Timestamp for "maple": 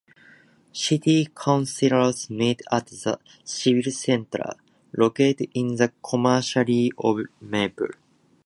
7.39-7.89